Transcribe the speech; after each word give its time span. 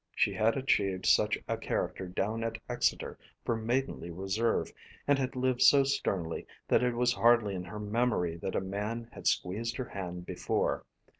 She 0.15 0.33
had 0.33 0.57
achieved 0.57 1.05
such 1.05 1.37
a 1.47 1.57
character 1.57 2.07
down 2.07 2.43
at 2.43 2.57
Exeter 2.67 3.19
for 3.45 3.55
maidenly 3.55 4.09
reserve, 4.09 4.73
and 5.07 5.19
had 5.19 5.35
lived 5.35 5.61
so 5.61 5.83
sternly, 5.83 6.47
that 6.67 6.81
it 6.81 6.95
was 6.95 7.13
hardly 7.13 7.53
in 7.53 7.65
her 7.65 7.79
memory 7.79 8.35
that 8.37 8.55
a 8.55 8.61
man 8.61 9.09
had 9.11 9.27
squeezed 9.27 9.77
her 9.77 9.85
hand 9.89 10.25
before. 10.25 10.85